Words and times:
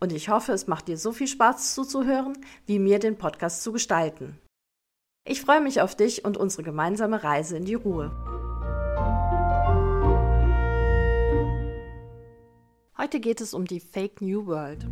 Und 0.00 0.12
ich 0.12 0.28
hoffe, 0.28 0.52
es 0.52 0.66
macht 0.66 0.88
dir 0.88 0.98
so 0.98 1.12
viel 1.12 1.28
Spaß 1.28 1.74
zuzuhören, 1.74 2.36
wie 2.66 2.78
mir 2.78 2.98
den 2.98 3.16
Podcast 3.16 3.62
zu 3.62 3.72
gestalten. 3.72 4.38
Ich 5.26 5.40
freue 5.40 5.62
mich 5.62 5.80
auf 5.80 5.94
dich 5.94 6.24
und 6.24 6.36
unsere 6.36 6.62
gemeinsame 6.62 7.24
Reise 7.24 7.56
in 7.56 7.64
die 7.64 7.74
Ruhe. 7.74 8.10
Heute 12.98 13.20
geht 13.20 13.40
es 13.40 13.54
um 13.54 13.64
die 13.64 13.80
Fake 13.80 14.20
New 14.20 14.46
World. 14.46 14.86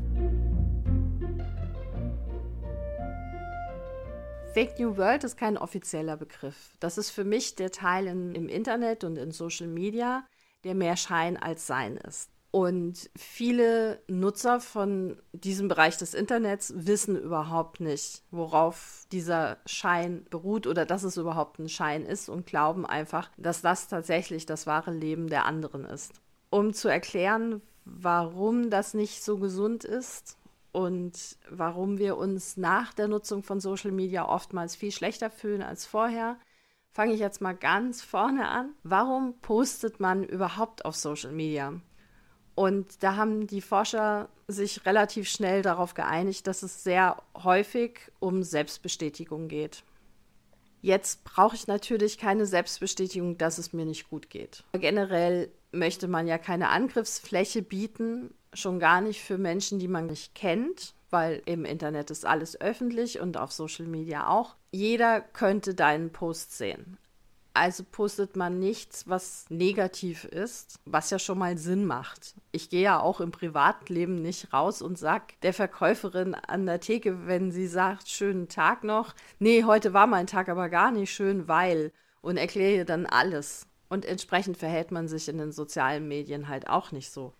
Fake 4.55 4.79
New 4.79 4.97
World 4.97 5.25
ist 5.25 5.37
kein 5.37 5.57
offizieller 5.57 6.17
Begriff. 6.17 6.73
Das 6.81 6.99
ist 6.99 7.11
für 7.11 7.25
mich 7.25 7.55
der 7.55 7.71
Teil 7.71 8.07
in, 8.07 8.35
im 8.35 8.49
Internet 8.49 9.05
und 9.05 9.17
in 9.17 9.31
Social 9.31 9.67
Media, 9.67 10.27
der 10.65 10.75
mehr 10.75 10.97
Schein 10.97 11.37
als 11.37 11.67
Sein 11.67 11.97
ist. 11.97 12.32
Und 12.53 13.09
viele 13.17 14.03
Nutzer 14.09 14.61
von 14.61 15.17
diesem 15.33 15.69
Bereich 15.69 15.97
des 15.97 16.13
Internets 16.13 16.75
wissen 16.77 17.17
überhaupt 17.17 17.81
nicht, 17.81 18.23
worauf 18.31 19.07
dieser 19.11 19.57
Schein 19.65 20.27
beruht 20.29 20.67
oder 20.67 20.85
dass 20.85 21.03
es 21.03 21.17
überhaupt 21.17 21.59
ein 21.59 21.71
Schein 21.71 22.05
ist 22.05 22.29
und 22.29 22.45
glauben 22.45 22.85
einfach, 22.85 23.31
dass 23.39 23.63
das 23.63 23.89
tatsächlich 23.89 24.45
das 24.45 24.67
wahre 24.67 24.93
Leben 24.93 25.29
der 25.29 25.47
anderen 25.47 25.87
ist. 25.87 26.13
Um 26.51 26.75
zu 26.75 26.89
erklären, 26.89 27.63
warum 27.87 28.69
das 28.69 28.93
nicht 28.93 29.25
so 29.25 29.39
gesund 29.39 29.85
ist 29.85 30.37
und 30.73 31.39
warum 31.49 31.97
wir 31.97 32.19
uns 32.19 32.59
nach 32.59 32.93
der 32.93 33.09
Nutzung 33.09 33.43
von 33.43 33.61
Social 33.61 33.93
Media 33.93 34.29
oftmals 34.29 34.77
viel 34.77 34.93
schlechter 34.93 35.31
fühlen 35.31 35.63
als 35.63 35.87
vorher, 35.87 36.37
fange 36.91 37.15
ich 37.15 37.21
jetzt 37.21 37.41
mal 37.41 37.57
ganz 37.57 38.03
vorne 38.03 38.49
an. 38.49 38.75
Warum 38.83 39.39
postet 39.41 40.01
man 40.01 40.23
überhaupt 40.23 40.85
auf 40.85 40.97
Social 40.97 41.33
Media? 41.33 41.81
Und 42.55 43.03
da 43.03 43.17
haben 43.17 43.47
die 43.47 43.63
Forscher 43.63 44.29
sich 44.47 44.85
relativ 44.85 45.29
schnell 45.29 45.63
darauf 45.63 45.95
geeinigt, 45.95 46.47
dass 46.47 46.63
es 46.63 46.85
sehr 46.85 47.23
häufig 47.43 47.99
um 48.21 48.43
Selbstbestätigung 48.43 49.49
geht. 49.49 49.85
Jetzt 50.83 51.25
brauche 51.25 51.55
ich 51.55 51.69
natürlich 51.69 52.19
keine 52.19 52.45
Selbstbestätigung, 52.45 53.39
dass 53.39 53.59
es 53.59 53.73
mir 53.73 53.87
nicht 53.87 54.11
gut 54.11 54.29
geht. 54.29 54.65
Generell 54.73 55.51
möchte 55.71 56.09
man 56.09 56.27
ja 56.27 56.39
keine 56.39 56.69
Angriffsfläche 56.71 57.63
bieten, 57.63 58.35
schon 58.53 58.81
gar 58.81 59.01
nicht 59.01 59.23
für 59.23 59.39
Menschen, 59.39 59.79
die 59.79 59.89
man 59.89 60.07
nicht 60.07 60.35
kennt, 60.35 60.95
weil 61.09 61.41
im 61.47 61.65
Internet 61.65 62.11
ist 62.11 62.27
alles 62.27 62.61
öffentlich 62.61 63.21
und 63.21 63.37
auf 63.37 63.53
Social 63.53 63.87
Media 63.87 64.29
auch. 64.29 64.57
Jeder 64.73 65.21
könnte 65.21 65.75
deinen 65.75 66.11
Post 66.11 66.59
sehen. 66.59 66.99
Also 67.55 67.85
postet 67.85 68.35
man 68.35 68.59
nichts, 68.59 69.09
was 69.09 69.45
negativ 69.51 70.25
ist, 70.25 70.81
was 70.87 71.11
ja 71.11 71.19
schon 71.19 71.39
mal 71.39 71.59
Sinn 71.59 71.85
macht. 71.85 72.35
Ich 72.51 72.71
gehe 72.71 72.83
ja 72.83 73.01
auch 73.01 73.21
im 73.21 73.31
Privatleben 73.31 74.23
nicht 74.23 74.55
raus 74.55 74.81
und 74.81 74.99
sag 74.99 75.39
der 75.43 75.53
Verkäuferin 75.53 76.35
an 76.35 76.65
der 76.65 76.81
Theke, 76.81 77.27
wenn 77.27 77.53
sie 77.53 77.67
sagt, 77.67 78.09
schönen 78.09 78.49
Tag 78.49 78.85
noch, 78.85 79.15
nee, 79.39 79.65
heute 79.65 79.93
war 79.93 80.07
mein 80.07 80.27
Tag 80.27 80.49
aber 80.49 80.71
gar 80.71 80.91
nicht 80.91 81.13
schön, 81.13 81.47
weil 81.47 81.93
und 82.23 82.39
erkläre 82.39 82.75
ihr 82.77 82.85
dann 82.87 83.05
alles. 83.05 83.67
Und 83.91 84.07
entsprechend 84.07 84.57
verhält 84.57 84.91
man 84.91 85.07
sich 85.07 85.29
in 85.29 85.37
den 85.37 85.53
sozialen 85.53 86.09
Medien 86.09 86.49
halt 86.49 86.69
auch 86.71 86.93
nicht 86.93 87.11
so. 87.11 87.35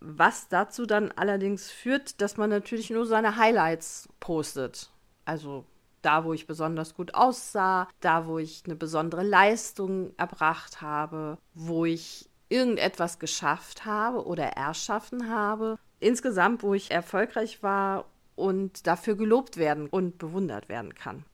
Was 0.00 0.48
dazu 0.48 0.84
dann 0.84 1.10
allerdings 1.12 1.70
führt, 1.70 2.20
dass 2.20 2.36
man 2.36 2.50
natürlich 2.50 2.90
nur 2.90 3.06
seine 3.06 3.36
Highlights 3.36 4.10
postet. 4.20 4.90
Also 5.24 5.64
da, 6.04 6.24
wo 6.24 6.32
ich 6.32 6.46
besonders 6.46 6.94
gut 6.94 7.14
aussah, 7.14 7.88
da, 8.00 8.26
wo 8.26 8.38
ich 8.38 8.62
eine 8.66 8.76
besondere 8.76 9.22
Leistung 9.22 10.12
erbracht 10.16 10.80
habe, 10.80 11.38
wo 11.54 11.84
ich 11.84 12.28
irgendetwas 12.48 13.18
geschafft 13.18 13.84
habe 13.84 14.26
oder 14.26 14.44
erschaffen 14.44 15.28
habe. 15.28 15.78
Insgesamt, 16.00 16.62
wo 16.62 16.74
ich 16.74 16.90
erfolgreich 16.90 17.62
war 17.62 18.04
und 18.36 18.86
dafür 18.86 19.16
gelobt 19.16 19.56
werden 19.56 19.88
und 19.88 20.18
bewundert 20.18 20.68
werden 20.68 20.94
kann. 20.94 21.24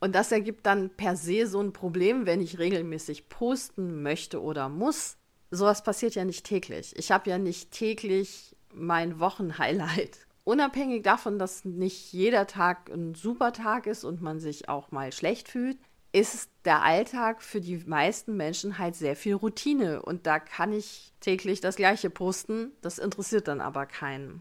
Und 0.00 0.14
das 0.14 0.32
ergibt 0.32 0.66
dann 0.66 0.90
per 0.90 1.16
se 1.16 1.46
so 1.46 1.60
ein 1.60 1.72
Problem, 1.72 2.26
wenn 2.26 2.40
ich 2.40 2.58
regelmäßig 2.58 3.28
posten 3.28 4.02
möchte 4.02 4.42
oder 4.42 4.68
muss. 4.68 5.16
Sowas 5.50 5.82
passiert 5.82 6.14
ja 6.14 6.24
nicht 6.24 6.44
täglich. 6.44 6.94
Ich 6.96 7.10
habe 7.10 7.30
ja 7.30 7.38
nicht 7.38 7.72
täglich 7.72 8.54
mein 8.72 9.18
Wochenhighlight 9.18 10.27
Unabhängig 10.48 11.02
davon, 11.02 11.38
dass 11.38 11.66
nicht 11.66 12.10
jeder 12.10 12.46
Tag 12.46 12.88
ein 12.88 13.14
super 13.14 13.52
Tag 13.52 13.86
ist 13.86 14.02
und 14.02 14.22
man 14.22 14.40
sich 14.40 14.70
auch 14.70 14.90
mal 14.90 15.12
schlecht 15.12 15.46
fühlt, 15.46 15.76
ist 16.10 16.50
der 16.64 16.82
Alltag 16.82 17.42
für 17.42 17.60
die 17.60 17.76
meisten 17.84 18.34
Menschen 18.34 18.78
halt 18.78 18.96
sehr 18.96 19.14
viel 19.14 19.34
Routine. 19.34 20.00
Und 20.00 20.26
da 20.26 20.38
kann 20.38 20.72
ich 20.72 21.12
täglich 21.20 21.60
das 21.60 21.76
Gleiche 21.76 22.08
posten. 22.08 22.72
Das 22.80 22.98
interessiert 22.98 23.46
dann 23.46 23.60
aber 23.60 23.84
keinen. 23.84 24.40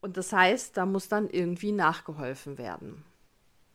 Und 0.00 0.16
das 0.16 0.32
heißt, 0.32 0.78
da 0.78 0.86
muss 0.86 1.08
dann 1.08 1.28
irgendwie 1.28 1.72
nachgeholfen 1.72 2.56
werden. 2.56 3.04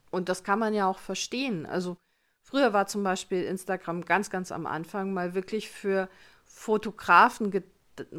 Und 0.09 0.29
das 0.29 0.43
kann 0.43 0.57
man 0.57 0.73
ja 0.73 0.87
auch 0.87 0.97
verstehen. 0.97 1.67
Also 1.67 1.95
früher 2.41 2.73
war 2.73 2.87
zum 2.87 3.03
Beispiel 3.03 3.43
Instagram 3.43 4.03
ganz, 4.05 4.31
ganz 4.31 4.51
am 4.51 4.65
Anfang 4.65 5.13
mal 5.13 5.35
wirklich 5.35 5.69
für 5.69 6.09
Fotografen 6.43 7.51
gedacht 7.51 7.74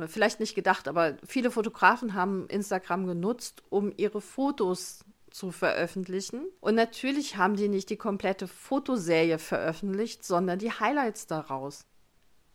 vielleicht 0.07 0.41
nicht 0.41 0.55
gedacht, 0.55 0.89
aber 0.89 1.17
viele 1.27 1.51
Fotografen 1.51 2.15
haben 2.15 2.49
Instagram 2.49 3.07
genutzt, 3.07 3.63
um 3.69 3.93
ihre 3.97 4.21
Fotos 4.21 5.05
zu 5.31 5.51
veröffentlichen. 5.51 6.47
Und 6.61 6.75
natürlich 6.75 7.37
haben 7.37 7.57
die 7.57 7.69
nicht 7.69 7.91
die 7.91 7.97
komplette 7.97 8.49
Fotoserie 8.49 9.39
veröffentlicht, 9.39 10.25
sondern 10.25 10.59
die 10.59 10.73
Highlights 10.73 11.27
daraus. 11.27 11.85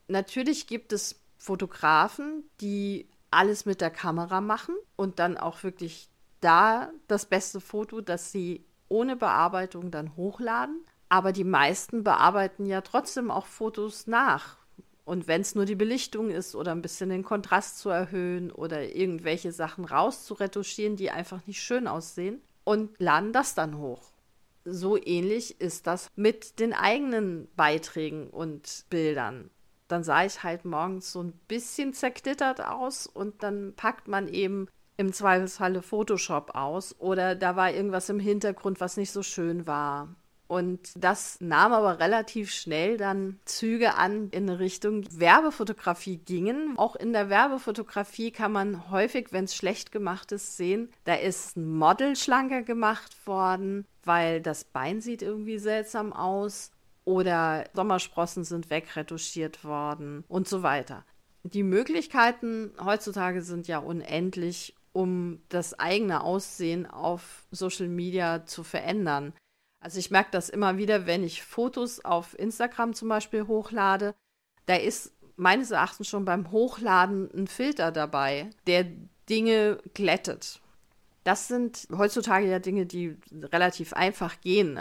Natürlich 0.07 0.67
gibt 0.67 0.91
es 0.93 1.21
Fotografen, 1.37 2.43
die 2.59 3.07
alles 3.29 3.65
mit 3.65 3.81
der 3.81 3.91
Kamera 3.91 4.41
machen 4.41 4.75
und 4.95 5.19
dann 5.19 5.37
auch 5.37 5.63
wirklich 5.63 6.09
da 6.41 6.91
das 7.07 7.25
beste 7.25 7.61
Foto, 7.61 8.01
das 8.01 8.31
sie 8.31 8.65
ohne 8.89 9.15
Bearbeitung 9.15 9.91
dann 9.91 10.15
hochladen. 10.15 10.83
Aber 11.07 11.31
die 11.31 11.43
meisten 11.43 12.03
bearbeiten 12.03 12.65
ja 12.65 12.81
trotzdem 12.81 13.31
auch 13.31 13.45
Fotos 13.45 14.07
nach 14.07 14.57
und 15.11 15.27
wenn 15.27 15.41
es 15.41 15.55
nur 15.55 15.65
die 15.65 15.75
Belichtung 15.75 16.29
ist 16.29 16.55
oder 16.55 16.71
ein 16.71 16.81
bisschen 16.81 17.09
den 17.09 17.25
Kontrast 17.25 17.79
zu 17.79 17.89
erhöhen 17.89 18.49
oder 18.49 18.95
irgendwelche 18.95 19.51
Sachen 19.51 19.83
rauszuretuschieren, 19.83 20.95
die 20.95 21.11
einfach 21.11 21.45
nicht 21.47 21.61
schön 21.61 21.85
aussehen 21.85 22.39
und 22.63 22.97
laden 22.97 23.33
das 23.33 23.53
dann 23.53 23.77
hoch. 23.77 24.13
So 24.63 24.95
ähnlich 24.95 25.59
ist 25.59 25.85
das 25.85 26.07
mit 26.15 26.61
den 26.61 26.71
eigenen 26.71 27.49
Beiträgen 27.57 28.29
und 28.29 28.85
Bildern. 28.89 29.49
Dann 29.89 30.05
sah 30.05 30.23
ich 30.23 30.43
halt 30.43 30.63
morgens 30.63 31.11
so 31.11 31.23
ein 31.23 31.33
bisschen 31.49 31.93
zerknittert 31.93 32.61
aus 32.65 33.05
und 33.05 33.43
dann 33.43 33.73
packt 33.75 34.07
man 34.07 34.29
eben 34.29 34.69
im 34.95 35.11
Zweifelsfalle 35.11 35.81
Photoshop 35.81 36.55
aus 36.55 36.97
oder 36.99 37.35
da 37.35 37.57
war 37.57 37.69
irgendwas 37.69 38.07
im 38.07 38.21
Hintergrund, 38.21 38.79
was 38.79 38.95
nicht 38.95 39.11
so 39.11 39.23
schön 39.23 39.67
war 39.67 40.15
und 40.51 40.91
das 40.97 41.39
nahm 41.39 41.71
aber 41.71 41.99
relativ 41.99 42.51
schnell 42.51 42.97
dann 42.97 43.39
Züge 43.45 43.95
an 43.95 44.27
in 44.31 44.49
Richtung 44.49 45.05
Werbefotografie 45.17 46.17
gingen. 46.17 46.77
Auch 46.77 46.97
in 46.97 47.13
der 47.13 47.29
Werbefotografie 47.29 48.31
kann 48.31 48.51
man 48.51 48.91
häufig, 48.91 49.27
wenn 49.31 49.45
es 49.45 49.55
schlecht 49.55 49.93
gemacht 49.93 50.33
ist, 50.33 50.57
sehen, 50.57 50.89
da 51.05 51.13
ist 51.13 51.55
ein 51.55 51.77
Model 51.77 52.17
schlanker 52.17 52.63
gemacht 52.63 53.15
worden, 53.25 53.85
weil 54.03 54.41
das 54.41 54.65
Bein 54.65 54.99
sieht 54.99 55.21
irgendwie 55.21 55.57
seltsam 55.57 56.11
aus 56.11 56.71
oder 57.05 57.63
Sommersprossen 57.73 58.43
sind 58.43 58.69
wegretuschiert 58.69 59.63
worden 59.63 60.25
und 60.27 60.49
so 60.49 60.63
weiter. 60.63 61.05
Die 61.43 61.63
Möglichkeiten 61.63 62.73
heutzutage 62.83 63.41
sind 63.41 63.69
ja 63.69 63.77
unendlich, 63.77 64.75
um 64.91 65.39
das 65.47 65.79
eigene 65.79 66.25
Aussehen 66.25 66.85
auf 66.85 67.45
Social 67.51 67.87
Media 67.87 68.45
zu 68.45 68.63
verändern. 68.63 69.31
Also 69.81 69.97
ich 69.99 70.11
merke 70.11 70.29
das 70.31 70.49
immer 70.49 70.77
wieder, 70.77 71.07
wenn 71.07 71.23
ich 71.23 71.43
Fotos 71.43 72.05
auf 72.05 72.37
Instagram 72.37 72.93
zum 72.93 73.09
Beispiel 73.09 73.47
hochlade, 73.47 74.13
da 74.67 74.75
ist 74.75 75.13
meines 75.35 75.71
Erachtens 75.71 76.07
schon 76.07 76.23
beim 76.23 76.51
Hochladen 76.51 77.29
ein 77.35 77.47
Filter 77.47 77.91
dabei, 77.91 78.51
der 78.67 78.85
Dinge 79.27 79.79
glättet. 79.95 80.61
Das 81.23 81.47
sind 81.47 81.87
heutzutage 81.95 82.47
ja 82.47 82.59
Dinge, 82.59 82.85
die 82.85 83.17
relativ 83.33 83.93
einfach 83.93 84.39
gehen. 84.41 84.79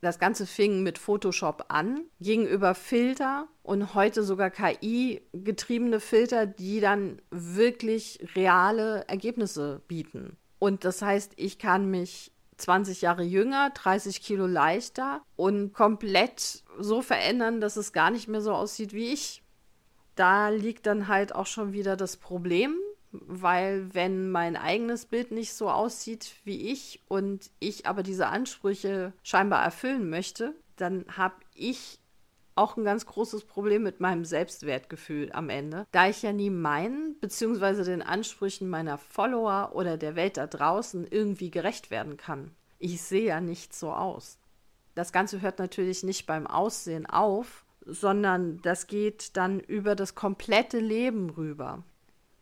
Das 0.00 0.18
Ganze 0.18 0.46
fing 0.46 0.82
mit 0.82 0.96
Photoshop 0.96 1.66
an, 1.68 2.04
ging 2.20 2.46
über 2.46 2.74
Filter 2.74 3.48
und 3.62 3.94
heute 3.94 4.22
sogar 4.22 4.50
KI-getriebene 4.50 6.00
Filter, 6.00 6.46
die 6.46 6.80
dann 6.80 7.20
wirklich 7.30 8.20
reale 8.36 9.06
Ergebnisse 9.08 9.82
bieten. 9.88 10.36
Und 10.58 10.84
das 10.84 11.02
heißt, 11.02 11.32
ich 11.36 11.58
kann 11.58 11.90
mich 11.90 12.32
20 12.58 13.00
Jahre 13.02 13.22
jünger, 13.22 13.70
30 13.70 14.20
Kilo 14.20 14.46
leichter 14.46 15.22
und 15.36 15.72
komplett 15.72 16.64
so 16.78 17.02
verändern, 17.02 17.60
dass 17.60 17.76
es 17.76 17.92
gar 17.92 18.10
nicht 18.10 18.28
mehr 18.28 18.40
so 18.40 18.52
aussieht 18.52 18.92
wie 18.92 19.12
ich. 19.12 19.42
Da 20.14 20.48
liegt 20.48 20.86
dann 20.86 21.08
halt 21.08 21.34
auch 21.34 21.46
schon 21.46 21.72
wieder 21.72 21.96
das 21.96 22.16
Problem, 22.16 22.74
weil 23.12 23.94
wenn 23.94 24.30
mein 24.30 24.56
eigenes 24.56 25.06
Bild 25.06 25.30
nicht 25.30 25.54
so 25.54 25.70
aussieht 25.70 26.34
wie 26.44 26.70
ich 26.70 27.00
und 27.08 27.50
ich 27.60 27.86
aber 27.86 28.02
diese 28.02 28.26
Ansprüche 28.26 29.12
scheinbar 29.22 29.64
erfüllen 29.64 30.10
möchte, 30.10 30.54
dann 30.76 31.04
habe 31.16 31.36
ich 31.54 32.00
auch 32.58 32.76
ein 32.76 32.84
ganz 32.84 33.06
großes 33.06 33.44
Problem 33.44 33.82
mit 33.82 34.00
meinem 34.00 34.24
Selbstwertgefühl 34.24 35.30
am 35.32 35.48
Ende, 35.48 35.86
da 35.92 36.08
ich 36.08 36.22
ja 36.22 36.32
nie 36.32 36.50
meinen 36.50 37.16
bzw. 37.20 37.84
den 37.84 38.02
Ansprüchen 38.02 38.68
meiner 38.68 38.98
Follower 38.98 39.70
oder 39.74 39.96
der 39.96 40.16
Welt 40.16 40.36
da 40.36 40.46
draußen 40.46 41.06
irgendwie 41.08 41.50
gerecht 41.50 41.90
werden 41.90 42.16
kann. 42.16 42.50
Ich 42.78 43.02
sehe 43.02 43.26
ja 43.26 43.40
nicht 43.40 43.74
so 43.74 43.92
aus. 43.92 44.38
Das 44.94 45.12
Ganze 45.12 45.40
hört 45.40 45.58
natürlich 45.58 46.02
nicht 46.02 46.26
beim 46.26 46.46
Aussehen 46.46 47.06
auf, 47.06 47.64
sondern 47.86 48.60
das 48.62 48.86
geht 48.86 49.36
dann 49.36 49.60
über 49.60 49.94
das 49.94 50.14
komplette 50.14 50.80
Leben 50.80 51.30
rüber. 51.30 51.84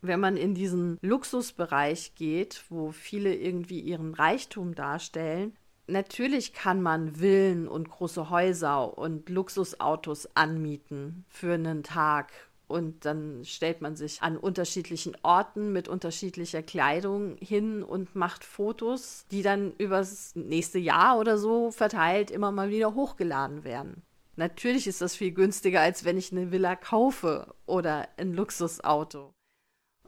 Wenn 0.00 0.20
man 0.20 0.36
in 0.36 0.54
diesen 0.54 0.98
Luxusbereich 1.02 2.14
geht, 2.14 2.64
wo 2.68 2.92
viele 2.92 3.34
irgendwie 3.34 3.80
ihren 3.80 4.14
Reichtum 4.14 4.74
darstellen, 4.74 5.56
natürlich 5.86 6.52
kann 6.52 6.82
man 6.82 7.16
Villen 7.16 7.68
und 7.68 7.90
große 7.90 8.30
Häuser 8.30 8.96
und 8.98 9.28
Luxusautos 9.28 10.28
anmieten 10.34 11.24
für 11.28 11.54
einen 11.54 11.82
Tag. 11.82 12.32
Und 12.68 13.04
dann 13.04 13.44
stellt 13.44 13.80
man 13.80 13.94
sich 13.94 14.22
an 14.22 14.36
unterschiedlichen 14.36 15.16
Orten 15.22 15.72
mit 15.72 15.86
unterschiedlicher 15.86 16.62
Kleidung 16.62 17.36
hin 17.38 17.84
und 17.84 18.16
macht 18.16 18.42
Fotos, 18.42 19.24
die 19.30 19.42
dann 19.42 19.72
übers 19.78 20.34
nächste 20.34 20.80
Jahr 20.80 21.18
oder 21.18 21.38
so 21.38 21.70
verteilt 21.70 22.32
immer 22.32 22.50
mal 22.50 22.70
wieder 22.70 22.94
hochgeladen 22.94 23.62
werden. 23.62 24.02
Natürlich 24.34 24.86
ist 24.86 25.00
das 25.00 25.14
viel 25.14 25.32
günstiger, 25.32 25.80
als 25.80 26.04
wenn 26.04 26.18
ich 26.18 26.32
eine 26.32 26.50
Villa 26.50 26.76
kaufe 26.76 27.54
oder 27.66 28.08
ein 28.16 28.34
Luxusauto. 28.34 29.32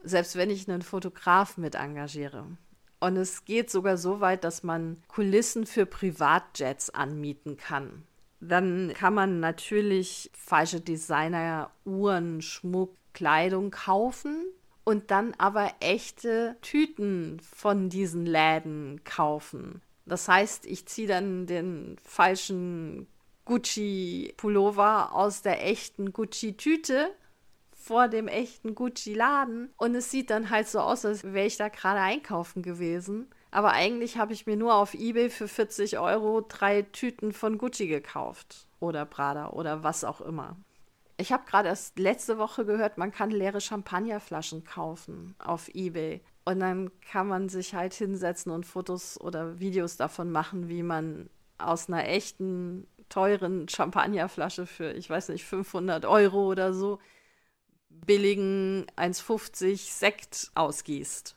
Selbst 0.03 0.35
wenn 0.35 0.49
ich 0.49 0.69
einen 0.69 0.81
Fotograf 0.81 1.57
mit 1.57 1.75
engagiere. 1.75 2.45
Und 2.99 3.15
es 3.15 3.45
geht 3.45 3.69
sogar 3.69 3.97
so 3.97 4.19
weit, 4.19 4.43
dass 4.43 4.63
man 4.63 5.01
Kulissen 5.07 5.65
für 5.65 5.85
Privatjets 5.85 6.89
anmieten 6.89 7.57
kann. 7.57 8.03
Dann 8.41 8.93
kann 8.93 9.13
man 9.13 9.39
natürlich 9.39 10.29
falsche 10.33 10.81
Designer, 10.81 11.71
Uhren, 11.85 12.41
Schmuck, 12.41 12.95
Kleidung 13.13 13.71
kaufen 13.71 14.45
und 14.83 15.11
dann 15.11 15.33
aber 15.37 15.71
echte 15.79 16.57
Tüten 16.61 17.39
von 17.41 17.89
diesen 17.89 18.25
Läden 18.25 19.01
kaufen. 19.03 19.81
Das 20.05 20.27
heißt, 20.27 20.65
ich 20.65 20.85
ziehe 20.87 21.07
dann 21.07 21.45
den 21.45 21.97
falschen 22.03 23.07
Gucci-Pullover 23.45 25.13
aus 25.13 25.41
der 25.41 25.65
echten 25.65 26.11
Gucci-Tüte 26.13 27.11
vor 27.89 28.07
dem 28.07 28.27
echten 28.27 28.75
Gucci-Laden 28.75 29.73
und 29.75 29.95
es 29.95 30.11
sieht 30.11 30.29
dann 30.29 30.51
halt 30.51 30.67
so 30.67 30.79
aus, 30.79 31.05
als 31.05 31.23
wäre 31.23 31.47
ich 31.47 31.57
da 31.57 31.69
gerade 31.69 31.99
einkaufen 31.99 32.61
gewesen. 32.61 33.31
Aber 33.49 33.71
eigentlich 33.71 34.19
habe 34.19 34.31
ich 34.31 34.45
mir 34.45 34.57
nur 34.57 34.75
auf 34.75 34.93
eBay 34.93 35.31
für 35.31 35.47
40 35.47 35.97
Euro 35.97 36.45
drei 36.47 36.83
Tüten 36.83 37.33
von 37.33 37.57
Gucci 37.57 37.87
gekauft. 37.87 38.67
Oder 38.79 39.07
Prada 39.07 39.49
oder 39.49 39.81
was 39.81 40.03
auch 40.03 40.21
immer. 40.21 40.55
Ich 41.17 41.31
habe 41.31 41.45
gerade 41.47 41.69
erst 41.69 41.97
letzte 41.97 42.37
Woche 42.37 42.63
gehört, 42.63 42.99
man 42.99 43.11
kann 43.11 43.31
leere 43.31 43.59
Champagnerflaschen 43.59 44.65
kaufen 44.65 45.33
auf 45.39 45.67
eBay. 45.73 46.21
Und 46.45 46.59
dann 46.59 46.91
kann 47.01 47.27
man 47.27 47.49
sich 47.49 47.73
halt 47.73 47.95
hinsetzen 47.95 48.51
und 48.51 48.67
Fotos 48.67 49.19
oder 49.19 49.59
Videos 49.59 49.97
davon 49.97 50.29
machen, 50.29 50.69
wie 50.69 50.83
man 50.83 51.27
aus 51.57 51.87
einer 51.87 52.07
echten, 52.07 52.85
teuren 53.09 53.67
Champagnerflasche 53.67 54.67
für, 54.67 54.91
ich 54.91 55.09
weiß 55.09 55.29
nicht, 55.29 55.43
500 55.43 56.05
Euro 56.05 56.45
oder 56.45 56.71
so, 56.71 56.99
billigen 58.05 58.85
1,50 58.97 59.77
Sekt 59.77 60.51
ausgießt. 60.55 61.35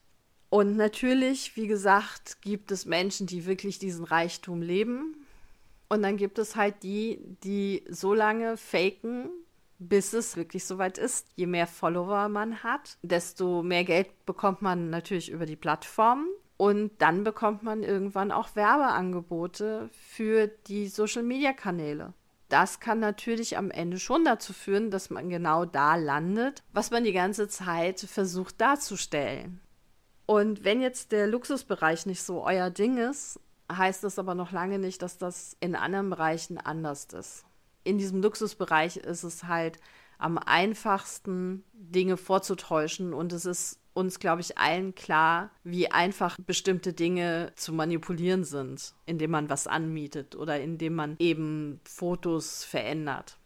Und 0.50 0.76
natürlich, 0.76 1.56
wie 1.56 1.66
gesagt, 1.66 2.42
gibt 2.42 2.70
es 2.72 2.84
Menschen, 2.84 3.26
die 3.26 3.46
wirklich 3.46 3.78
diesen 3.78 4.04
Reichtum 4.04 4.60
leben. 4.60 5.26
Und 5.88 6.02
dann 6.02 6.16
gibt 6.16 6.38
es 6.38 6.56
halt 6.56 6.82
die, 6.82 7.20
die 7.42 7.84
so 7.88 8.12
lange 8.12 8.56
faken, 8.56 9.30
bis 9.78 10.12
es 10.12 10.36
wirklich 10.36 10.64
soweit 10.64 10.98
ist. 10.98 11.28
Je 11.36 11.46
mehr 11.46 11.66
Follower 11.66 12.28
man 12.28 12.62
hat, 12.62 12.98
desto 13.02 13.62
mehr 13.62 13.84
Geld 13.84 14.26
bekommt 14.26 14.62
man 14.62 14.90
natürlich 14.90 15.30
über 15.30 15.46
die 15.46 15.56
Plattformen. 15.56 16.28
Und 16.58 16.92
dann 16.98 17.24
bekommt 17.24 17.62
man 17.62 17.82
irgendwann 17.82 18.30
auch 18.30 18.54
Werbeangebote 18.54 19.88
für 19.92 20.48
die 20.66 20.88
Social-Media-Kanäle 20.88 22.12
das 22.52 22.80
kann 22.80 23.00
natürlich 23.00 23.56
am 23.56 23.70
Ende 23.70 23.98
schon 23.98 24.24
dazu 24.24 24.52
führen, 24.52 24.90
dass 24.90 25.08
man 25.08 25.30
genau 25.30 25.64
da 25.64 25.96
landet, 25.96 26.62
was 26.72 26.90
man 26.90 27.02
die 27.02 27.12
ganze 27.12 27.48
Zeit 27.48 28.00
versucht 28.00 28.60
darzustellen. 28.60 29.60
Und 30.26 30.62
wenn 30.62 30.82
jetzt 30.82 31.12
der 31.12 31.26
Luxusbereich 31.26 32.04
nicht 32.04 32.22
so 32.22 32.44
euer 32.44 32.68
Ding 32.68 32.98
ist, 32.98 33.40
heißt 33.70 34.04
das 34.04 34.18
aber 34.18 34.34
noch 34.34 34.52
lange 34.52 34.78
nicht, 34.78 35.00
dass 35.00 35.16
das 35.16 35.56
in 35.60 35.74
anderen 35.74 36.10
Bereichen 36.10 36.58
anders 36.58 37.06
ist. 37.06 37.44
In 37.84 37.96
diesem 37.96 38.20
Luxusbereich 38.22 38.98
ist 38.98 39.22
es 39.22 39.44
halt 39.44 39.78
am 40.22 40.38
einfachsten, 40.38 41.64
Dinge 41.72 42.16
vorzutäuschen 42.16 43.12
und 43.12 43.32
es 43.32 43.44
ist 43.44 43.78
uns, 43.94 44.18
glaube 44.18 44.40
ich, 44.40 44.56
allen 44.56 44.94
klar, 44.94 45.50
wie 45.64 45.90
einfach 45.90 46.38
bestimmte 46.46 46.92
Dinge 46.92 47.52
zu 47.56 47.72
manipulieren 47.72 48.44
sind, 48.44 48.94
indem 49.04 49.32
man 49.32 49.50
was 49.50 49.66
anmietet 49.66 50.34
oder 50.34 50.60
indem 50.60 50.94
man 50.94 51.16
eben 51.18 51.80
Fotos 51.84 52.64
verändert. 52.64 53.36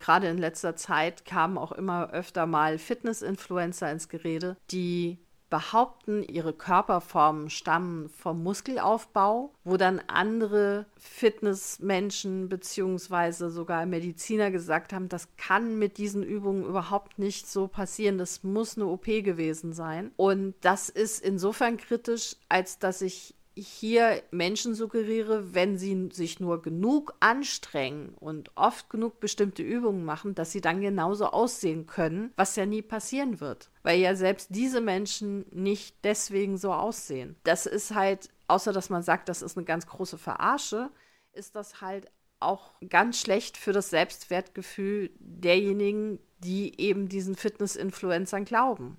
Gerade 0.00 0.28
in 0.28 0.36
letzter 0.36 0.76
Zeit 0.76 1.24
kamen 1.24 1.56
auch 1.56 1.72
immer 1.72 2.10
öfter 2.10 2.44
mal 2.46 2.76
Fitness-Influencer 2.78 3.90
ins 3.90 4.10
Gerede, 4.10 4.58
die 4.70 5.18
behaupten, 5.54 6.24
ihre 6.24 6.52
Körperformen 6.52 7.48
stammen 7.48 8.08
vom 8.08 8.42
Muskelaufbau, 8.42 9.52
wo 9.62 9.76
dann 9.76 10.00
andere 10.08 10.86
Fitnessmenschen 10.98 12.48
bzw. 12.48 13.50
sogar 13.50 13.86
Mediziner 13.86 14.50
gesagt 14.50 14.92
haben, 14.92 15.08
das 15.08 15.28
kann 15.36 15.78
mit 15.78 15.96
diesen 15.96 16.24
Übungen 16.24 16.64
überhaupt 16.64 17.20
nicht 17.20 17.46
so 17.46 17.68
passieren, 17.68 18.18
das 18.18 18.42
muss 18.42 18.76
eine 18.76 18.86
OP 18.86 19.04
gewesen 19.04 19.72
sein. 19.72 20.10
Und 20.16 20.54
das 20.60 20.88
ist 20.88 21.24
insofern 21.24 21.76
kritisch, 21.76 22.34
als 22.48 22.80
dass 22.80 23.00
ich 23.00 23.36
hier 23.56 24.22
Menschen 24.30 24.74
suggeriere, 24.74 25.54
wenn 25.54 25.78
sie 25.78 26.08
sich 26.12 26.40
nur 26.40 26.60
genug 26.60 27.14
anstrengen 27.20 28.14
und 28.18 28.50
oft 28.56 28.90
genug 28.90 29.20
bestimmte 29.20 29.62
Übungen 29.62 30.04
machen, 30.04 30.34
dass 30.34 30.52
sie 30.52 30.60
dann 30.60 30.80
genauso 30.80 31.26
aussehen 31.26 31.86
können, 31.86 32.32
was 32.36 32.56
ja 32.56 32.66
nie 32.66 32.82
passieren 32.82 33.40
wird. 33.40 33.70
Weil 33.82 34.00
ja 34.00 34.16
selbst 34.16 34.48
diese 34.50 34.80
Menschen 34.80 35.46
nicht 35.52 35.96
deswegen 36.04 36.58
so 36.58 36.72
aussehen. 36.72 37.36
Das 37.44 37.66
ist 37.66 37.94
halt, 37.94 38.28
außer 38.48 38.72
dass 38.72 38.90
man 38.90 39.02
sagt, 39.02 39.28
das 39.28 39.42
ist 39.42 39.56
eine 39.56 39.64
ganz 39.64 39.86
große 39.86 40.18
Verarsche, 40.18 40.90
ist 41.32 41.54
das 41.54 41.80
halt 41.80 42.10
auch 42.40 42.72
ganz 42.88 43.20
schlecht 43.20 43.56
für 43.56 43.72
das 43.72 43.90
Selbstwertgefühl 43.90 45.10
derjenigen, 45.18 46.18
die 46.38 46.80
eben 46.80 47.08
diesen 47.08 47.36
Fitness-Influencern 47.36 48.44
glauben. 48.44 48.98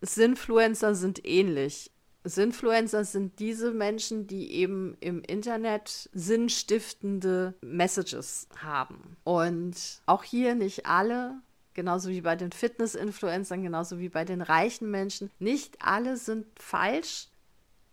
Sinfluencer 0.00 0.94
sind 0.94 1.26
ähnlich. 1.26 1.90
Sinfluencer 2.24 3.04
sind 3.04 3.38
diese 3.38 3.72
Menschen, 3.72 4.26
die 4.26 4.52
eben 4.52 4.96
im 5.00 5.22
Internet 5.22 6.10
sinnstiftende 6.12 7.54
Messages 7.62 8.48
haben. 8.56 9.16
Und 9.24 10.02
auch 10.06 10.22
hier 10.22 10.54
nicht 10.54 10.86
alle, 10.86 11.40
genauso 11.74 12.10
wie 12.10 12.20
bei 12.20 12.36
den 12.36 12.52
Fitness-Influencern, 12.52 13.62
genauso 13.62 13.98
wie 13.98 14.08
bei 14.08 14.24
den 14.24 14.42
reichen 14.42 14.90
Menschen, 14.90 15.30
nicht 15.38 15.78
alle 15.80 16.16
sind 16.16 16.46
falsch, 16.58 17.28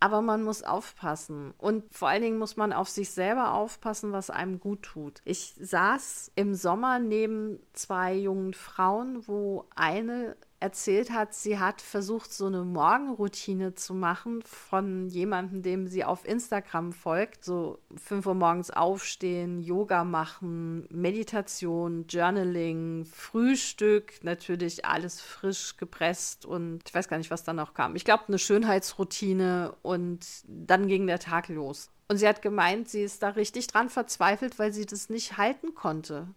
aber 0.00 0.22
man 0.22 0.42
muss 0.42 0.62
aufpassen. 0.62 1.54
Und 1.58 1.84
vor 1.92 2.08
allen 2.08 2.22
Dingen 2.22 2.38
muss 2.38 2.56
man 2.56 2.72
auf 2.72 2.88
sich 2.88 3.10
selber 3.10 3.54
aufpassen, 3.54 4.12
was 4.12 4.30
einem 4.30 4.60
gut 4.60 4.82
tut. 4.82 5.20
Ich 5.24 5.54
saß 5.60 6.32
im 6.36 6.54
Sommer 6.54 6.98
neben 6.98 7.58
zwei 7.72 8.14
jungen 8.14 8.54
Frauen, 8.54 9.26
wo 9.26 9.64
eine 9.74 10.36
erzählt 10.60 11.10
hat, 11.10 11.34
sie 11.34 11.58
hat 11.58 11.80
versucht, 11.80 12.32
so 12.32 12.46
eine 12.46 12.64
Morgenroutine 12.64 13.74
zu 13.74 13.94
machen 13.94 14.42
von 14.42 15.08
jemandem, 15.08 15.62
dem 15.62 15.86
sie 15.86 16.04
auf 16.04 16.26
Instagram 16.26 16.92
folgt. 16.92 17.44
So 17.44 17.78
5 17.96 18.26
Uhr 18.26 18.34
morgens 18.34 18.70
aufstehen, 18.70 19.60
Yoga 19.60 20.04
machen, 20.04 20.86
Meditation, 20.90 22.06
Journaling, 22.08 23.04
Frühstück, 23.04 24.24
natürlich 24.24 24.84
alles 24.84 25.20
frisch 25.20 25.76
gepresst 25.76 26.44
und 26.44 26.80
ich 26.86 26.94
weiß 26.94 27.08
gar 27.08 27.18
nicht, 27.18 27.30
was 27.30 27.44
da 27.44 27.52
noch 27.52 27.74
kam. 27.74 27.94
Ich 27.94 28.04
glaube, 28.04 28.24
eine 28.28 28.38
Schönheitsroutine 28.38 29.76
und 29.82 30.26
dann 30.46 30.88
ging 30.88 31.06
der 31.06 31.20
Tag 31.20 31.48
los. 31.48 31.90
Und 32.08 32.16
sie 32.16 32.26
hat 32.26 32.40
gemeint, 32.40 32.88
sie 32.88 33.02
ist 33.02 33.22
da 33.22 33.30
richtig 33.30 33.66
dran 33.66 33.90
verzweifelt, 33.90 34.58
weil 34.58 34.72
sie 34.72 34.86
das 34.86 35.10
nicht 35.10 35.36
halten 35.36 35.74
konnte. 35.74 36.28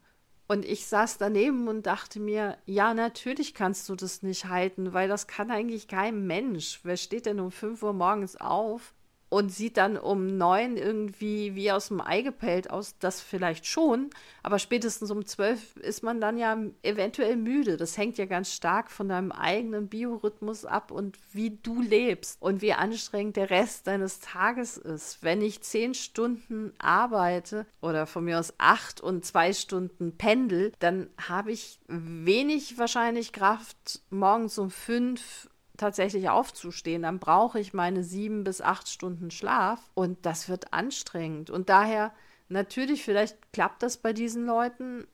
Und 0.52 0.66
ich 0.66 0.86
saß 0.86 1.18
daneben 1.18 1.70
und 1.70 1.86
dachte 1.86 2.20
mir, 2.20 2.58
ja, 2.66 2.94
natürlich 2.94 3.54
kannst 3.54 3.88
du 3.88 3.96
das 3.96 4.22
nicht 4.22 4.50
halten, 4.50 4.92
weil 4.92 5.08
das 5.08 5.26
kann 5.26 5.50
eigentlich 5.50 5.88
kein 5.88 6.28
Mensch. 6.28 6.82
Wer 6.84 6.98
steht 6.98 7.26
denn 7.26 7.40
um 7.40 7.52
5 7.52 7.82
Uhr 7.82 7.94
morgens 7.94 8.36
auf 8.36 8.94
und 9.32 9.50
sieht 9.50 9.78
dann 9.78 9.98
um 9.98 10.38
neun 10.38 10.76
irgendwie 10.76 11.56
wie 11.56 11.72
aus 11.72 11.88
dem 11.88 12.02
Ei 12.02 12.22
gepellt 12.22 12.70
aus, 12.70 12.98
das 13.00 13.22
vielleicht 13.22 13.66
schon, 13.66 14.10
aber 14.44 14.60
spätestens 14.60 15.10
um 15.10 15.26
zwölf 15.26 15.78
ist 15.78 16.04
man 16.04 16.20
dann 16.20 16.38
ja 16.38 16.58
eventuell 16.84 17.38
müde. 17.38 17.78
Das 17.78 17.98
hängt 17.98 18.18
ja 18.18 18.26
ganz 18.26 18.52
stark 18.52 18.92
von 18.92 19.08
deinem 19.08 19.32
eigenen 19.32 19.88
Biorhythmus 19.88 20.66
ab 20.66 20.92
und 20.92 21.18
wie 21.32 21.58
du 21.64 21.82
lebst 21.82 22.42
und 22.42 22.62
wie 22.62 22.74
anstrengend 22.74 23.38
der 23.38 23.50
Rest 23.50 23.88
deines 23.88 24.20
Tages 24.20 24.76
ist. 24.76 25.24
Wenn 25.24 25.42
ich 25.42 25.62
zehn 25.62 25.94
Stunden 25.94 26.74
arbeite 26.78 27.66
oder 27.80 28.08
von 28.08 28.26
mir 28.26 28.38
aus 28.38 28.54
acht 28.58 29.00
und 29.00 29.24
zwei 29.24 29.54
Stunden 29.54 30.18
pendel, 30.18 30.74
dann 30.80 31.10
habe 31.30 31.54
ich 31.54 31.80
wenig 31.88 32.78
wahrscheinlich 32.78 33.32
Kraft, 33.32 34.02
morgens 34.10 34.58
um 34.58 34.72
fünf 34.72 35.48
tatsächlich 35.82 36.30
aufzustehen, 36.30 37.02
dann 37.02 37.20
brauche 37.20 37.60
ich 37.60 37.74
meine 37.74 38.04
sieben 38.04 38.44
bis 38.44 38.62
acht 38.62 38.88
Stunden 38.88 39.32
Schlaf 39.32 39.80
und 39.96 40.26
das 40.26 40.48
wird 40.48 40.74
anstrengend. 40.74 41.50
Und 41.50 41.70
daher 41.70 42.14
natürlich, 42.50 43.04
vielleicht 43.04 43.52
klappt 43.52 43.82
das 43.82 43.98
bei 43.98 44.14
diesen 44.14 44.46
Leuten 44.46 45.08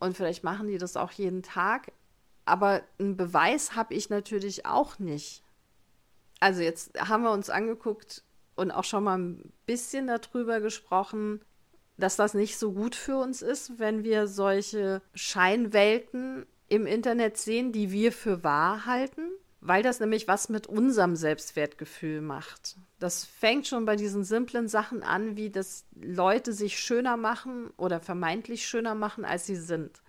und 0.00 0.16
vielleicht 0.16 0.42
machen 0.42 0.66
die 0.66 0.78
das 0.78 0.96
auch 0.96 1.12
jeden 1.12 1.42
Tag, 1.42 1.92
aber 2.46 2.82
einen 2.98 3.18
Beweis 3.18 3.76
habe 3.76 3.92
ich 3.92 4.08
natürlich 4.08 4.64
auch 4.64 4.98
nicht. 4.98 5.42
Also 6.40 6.62
jetzt 6.62 6.98
haben 6.98 7.22
wir 7.22 7.30
uns 7.30 7.50
angeguckt 7.50 8.24
und 8.54 8.70
auch 8.70 8.84
schon 8.84 9.04
mal 9.04 9.18
ein 9.18 9.52
bisschen 9.66 10.06
darüber 10.06 10.60
gesprochen, 10.60 11.42
dass 11.98 12.16
das 12.16 12.32
nicht 12.32 12.58
so 12.58 12.72
gut 12.72 12.94
für 12.94 13.18
uns 13.18 13.42
ist, 13.42 13.78
wenn 13.78 14.04
wir 14.04 14.26
solche 14.26 15.02
Scheinwelten 15.14 16.46
im 16.68 16.86
Internet 16.86 17.36
sehen, 17.36 17.72
die 17.72 17.92
wir 17.92 18.10
für 18.10 18.42
wahr 18.42 18.86
halten 18.86 19.28
weil 19.64 19.82
das 19.82 19.98
nämlich 19.98 20.28
was 20.28 20.50
mit 20.50 20.66
unserem 20.66 21.16
Selbstwertgefühl 21.16 22.20
macht. 22.20 22.76
Das 22.98 23.24
fängt 23.24 23.66
schon 23.66 23.86
bei 23.86 23.96
diesen 23.96 24.22
simplen 24.22 24.68
Sachen 24.68 25.02
an, 25.02 25.38
wie 25.38 25.48
dass 25.48 25.86
Leute 25.94 26.52
sich 26.52 26.78
schöner 26.78 27.16
machen 27.16 27.70
oder 27.78 27.98
vermeintlich 27.98 28.66
schöner 28.66 28.94
machen, 28.94 29.24
als 29.24 29.46
sie 29.46 29.56
sind. 29.56 30.02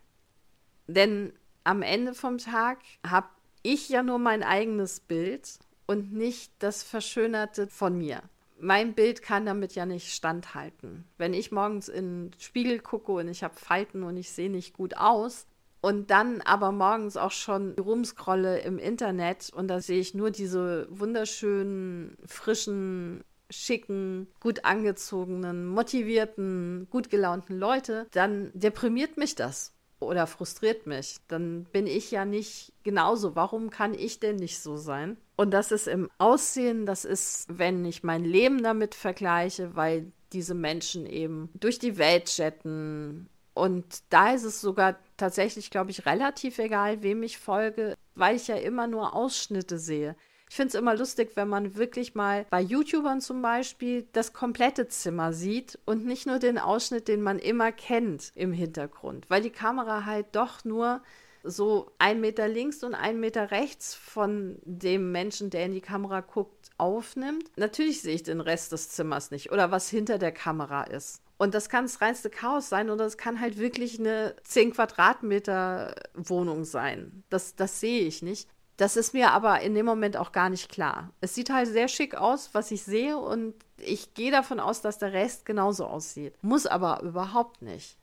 Denn 0.87 1.31
am 1.63 1.83
Ende 1.83 2.13
vom 2.13 2.37
Tag 2.37 2.79
habe 3.07 3.29
ich 3.63 3.87
ja 3.87 4.03
nur 4.03 4.19
mein 4.19 4.43
eigenes 4.43 4.99
Bild 4.99 5.57
und 5.87 6.11
nicht 6.11 6.51
das 6.59 6.83
Verschönerte 6.83 7.67
von 7.67 7.97
mir. 7.97 8.23
Mein 8.59 8.93
Bild 8.93 9.21
kann 9.21 9.45
damit 9.45 9.73
ja 9.73 9.85
nicht 9.85 10.11
standhalten. 10.11 11.05
Wenn 11.17 11.33
ich 11.33 11.53
morgens 11.53 11.87
in 11.87 12.31
den 12.31 12.39
Spiegel 12.41 12.79
gucke 12.79 13.13
und 13.13 13.29
ich 13.29 13.41
habe 13.41 13.55
Falten 13.55 14.03
und 14.03 14.17
ich 14.17 14.31
sehe 14.31 14.49
nicht 14.49 14.73
gut 14.73 14.97
aus, 14.97 15.47
und 15.85 16.09
dann 16.09 16.41
aber 16.41 16.71
morgens 16.71 17.15
auch 17.15 17.29
schon 17.29 17.73
rumscrolle 17.73 18.57
im 18.61 18.79
Internet 18.79 19.51
und 19.53 19.67
da 19.67 19.81
sehe 19.81 19.99
ich 19.99 20.15
nur 20.15 20.31
diese 20.31 20.87
wunderschönen, 20.89 22.17
frischen, 22.25 23.23
schicken, 23.51 24.25
gut 24.39 24.65
angezogenen, 24.65 25.67
motivierten, 25.67 26.87
gut 26.89 27.11
gelaunten 27.11 27.59
Leute, 27.59 28.07
dann 28.13 28.49
deprimiert 28.55 29.17
mich 29.17 29.35
das 29.35 29.73
oder 29.99 30.25
frustriert 30.25 30.87
mich. 30.87 31.17
Dann 31.27 31.65
bin 31.65 31.85
ich 31.85 32.09
ja 32.09 32.25
nicht 32.25 32.73
genauso. 32.81 33.35
Warum 33.35 33.69
kann 33.69 33.93
ich 33.93 34.19
denn 34.19 34.37
nicht 34.37 34.61
so 34.61 34.77
sein? 34.77 35.17
Und 35.35 35.51
das 35.51 35.71
ist 35.71 35.87
im 35.87 36.09
Aussehen, 36.17 36.87
das 36.87 37.05
ist, 37.05 37.45
wenn 37.59 37.85
ich 37.85 38.01
mein 38.01 38.25
Leben 38.25 38.63
damit 38.63 38.95
vergleiche, 38.95 39.75
weil 39.75 40.11
diese 40.33 40.55
Menschen 40.55 41.05
eben 41.05 41.49
durch 41.53 41.77
die 41.77 41.99
Welt 41.99 42.35
jetten, 42.35 43.29
und 43.55 44.03
da 44.09 44.33
ist 44.33 44.43
es 44.43 44.61
sogar 44.61 44.97
tatsächlich, 45.17 45.71
glaube 45.71 45.89
ich, 45.89 46.05
relativ 46.05 46.59
egal, 46.59 47.01
wem 47.01 47.23
ich 47.23 47.37
folge, 47.37 47.95
weil 48.13 48.35
ich 48.35 48.47
ja 48.47 48.57
immer 48.57 48.85
nur 48.85 49.15
Ausschnitte 49.15 49.79
sehe. 49.79 50.15
Ich 50.49 50.57
finde 50.57 50.67
es 50.69 50.75
immer 50.75 50.95
lustig, 50.95 51.31
wenn 51.35 51.47
man 51.47 51.75
wirklich 51.75 52.15
mal 52.15 52.45
bei 52.49 52.61
YouTubern 52.61 53.21
zum 53.21 53.41
Beispiel 53.41 54.07
das 54.11 54.33
komplette 54.33 54.89
Zimmer 54.89 55.33
sieht 55.33 55.79
und 55.85 56.05
nicht 56.05 56.27
nur 56.27 56.37
den 56.37 56.59
Ausschnitt, 56.59 57.07
den 57.07 57.21
man 57.21 57.39
immer 57.39 57.71
kennt 57.71 58.31
im 58.35 58.51
Hintergrund, 58.51 59.25
weil 59.29 59.41
die 59.41 59.49
Kamera 59.49 60.05
halt 60.05 60.27
doch 60.33 60.65
nur 60.65 61.01
so 61.43 61.91
ein 61.97 62.19
Meter 62.19 62.47
links 62.47 62.83
und 62.83 62.93
ein 62.93 63.19
Meter 63.19 63.51
rechts 63.51 63.95
von 63.95 64.57
dem 64.63 65.11
Menschen, 65.11 65.49
der 65.49 65.65
in 65.65 65.73
die 65.73 65.81
Kamera 65.81 66.21
guckt, 66.21 66.71
aufnimmt. 66.77 67.49
Natürlich 67.55 68.01
sehe 68.01 68.15
ich 68.15 68.23
den 68.23 68.41
Rest 68.41 68.73
des 68.73 68.89
Zimmers 68.89 69.31
nicht 69.31 69.51
oder 69.51 69.71
was 69.71 69.89
hinter 69.89 70.17
der 70.17 70.31
Kamera 70.31 70.83
ist. 70.83 71.21
Und 71.37 71.53
das 71.53 71.69
kann 71.69 71.85
das 71.85 72.01
reinste 72.01 72.29
Chaos 72.29 72.69
sein 72.69 72.89
oder 72.89 73.05
es 73.05 73.17
kann 73.17 73.41
halt 73.41 73.57
wirklich 73.57 73.99
eine 73.99 74.35
10 74.43 74.73
Quadratmeter 74.73 75.95
Wohnung 76.13 76.63
sein. 76.63 77.23
Das, 77.29 77.55
das 77.55 77.79
sehe 77.79 78.01
ich 78.01 78.21
nicht. 78.21 78.47
Das 78.77 78.97
ist 78.97 79.13
mir 79.13 79.31
aber 79.31 79.61
in 79.61 79.73
dem 79.73 79.85
Moment 79.85 80.17
auch 80.17 80.31
gar 80.31 80.49
nicht 80.49 80.69
klar. 80.69 81.11
Es 81.21 81.33
sieht 81.33 81.49
halt 81.49 81.67
sehr 81.67 81.87
schick 81.87 82.15
aus, 82.15 82.49
was 82.53 82.71
ich 82.71 82.83
sehe, 82.83 83.17
und 83.17 83.53
ich 83.77 84.13
gehe 84.13 84.31
davon 84.31 84.59
aus, 84.59 84.81
dass 84.81 84.97
der 84.97 85.13
Rest 85.13 85.45
genauso 85.45 85.85
aussieht. 85.85 86.33
Muss 86.41 86.65
aber 86.65 87.01
überhaupt 87.01 87.61
nicht. 87.61 87.97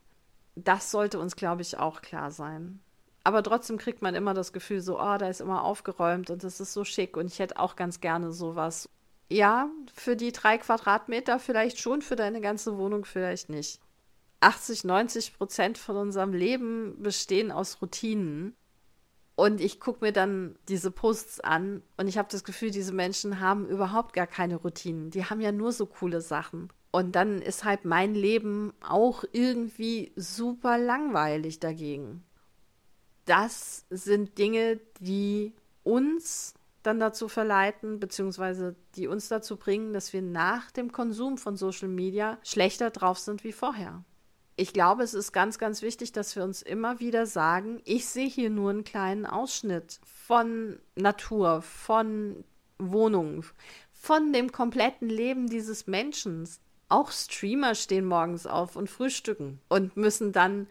Das 0.55 0.89
sollte 0.89 1.19
uns, 1.19 1.35
glaube 1.35 1.61
ich, 1.61 1.77
auch 1.77 2.01
klar 2.01 2.31
sein. 2.31 2.79
Aber 3.23 3.43
trotzdem 3.43 3.77
kriegt 3.77 4.01
man 4.01 4.15
immer 4.15 4.33
das 4.33 4.51
Gefühl, 4.51 4.81
so, 4.81 4.99
oh, 4.99 5.17
da 5.17 5.27
ist 5.27 5.41
immer 5.41 5.63
aufgeräumt 5.63 6.29
und 6.29 6.43
das 6.43 6.59
ist 6.59 6.73
so 6.73 6.83
schick 6.83 7.15
und 7.17 7.27
ich 7.27 7.39
hätte 7.39 7.57
auch 7.57 7.75
ganz 7.75 8.01
gerne 8.01 8.31
sowas. 8.33 8.89
Ja, 9.29 9.69
für 9.93 10.15
die 10.15 10.31
drei 10.31 10.57
Quadratmeter 10.57 11.39
vielleicht 11.39 11.79
schon, 11.79 12.01
für 12.01 12.15
deine 12.15 12.41
ganze 12.41 12.77
Wohnung 12.77 13.05
vielleicht 13.05 13.49
nicht. 13.49 13.79
80, 14.41 14.83
90 14.83 15.37
Prozent 15.37 15.77
von 15.77 15.95
unserem 15.95 16.33
Leben 16.33 17.01
bestehen 17.01 17.51
aus 17.51 17.81
Routinen. 17.81 18.55
Und 19.35 19.61
ich 19.61 19.79
gucke 19.79 20.05
mir 20.05 20.11
dann 20.11 20.59
diese 20.67 20.91
Posts 20.91 21.39
an 21.39 21.81
und 21.97 22.07
ich 22.07 22.19
habe 22.19 22.27
das 22.29 22.43
Gefühl, 22.43 22.69
diese 22.69 22.93
Menschen 22.93 23.39
haben 23.39 23.67
überhaupt 23.67 24.13
gar 24.13 24.27
keine 24.27 24.57
Routinen. 24.57 25.09
Die 25.09 25.25
haben 25.25 25.41
ja 25.41 25.51
nur 25.51 25.71
so 25.71 25.87
coole 25.87 26.21
Sachen. 26.21 26.71
Und 26.91 27.15
dann 27.15 27.41
ist 27.41 27.63
halt 27.63 27.85
mein 27.85 28.13
Leben 28.13 28.73
auch 28.87 29.23
irgendwie 29.31 30.11
super 30.15 30.77
langweilig 30.77 31.59
dagegen. 31.59 32.23
Das 33.25 33.85
sind 33.89 34.37
Dinge, 34.37 34.79
die 34.99 35.55
uns 35.83 36.53
dann 36.83 36.99
dazu 36.99 37.27
verleiten, 37.27 37.99
beziehungsweise 37.99 38.75
die 38.95 39.07
uns 39.07 39.29
dazu 39.29 39.57
bringen, 39.57 39.93
dass 39.93 40.13
wir 40.13 40.21
nach 40.21 40.69
dem 40.71 40.91
Konsum 40.91 41.37
von 41.37 41.55
Social 41.55 41.87
Media 41.87 42.37
schlechter 42.43 42.91
drauf 42.91 43.17
sind 43.17 43.43
wie 43.43 43.53
vorher. 43.53 44.03
Ich 44.55 44.71
glaube, 44.71 45.01
es 45.01 45.15
ist 45.15 45.31
ganz, 45.31 45.57
ganz 45.57 45.81
wichtig, 45.81 46.11
dass 46.11 46.35
wir 46.35 46.43
uns 46.43 46.61
immer 46.61 46.99
wieder 46.99 47.25
sagen, 47.25 47.81
ich 47.85 48.05
sehe 48.05 48.29
hier 48.29 48.51
nur 48.51 48.69
einen 48.69 48.83
kleinen 48.83 49.25
Ausschnitt 49.25 49.99
von 50.05 50.79
Natur, 50.95 51.63
von 51.63 52.43
Wohnungen, 52.77 53.43
von 53.91 54.31
dem 54.31 54.51
kompletten 54.51 55.09
Leben 55.09 55.49
dieses 55.49 55.87
Menschen. 55.87 56.47
Auch 56.87 57.11
Streamer 57.11 57.73
stehen 57.73 58.05
morgens 58.05 58.45
auf 58.45 58.75
und 58.75 58.91
frühstücken 58.91 59.59
und 59.69 59.97
müssen 59.97 60.33
dann, 60.33 60.67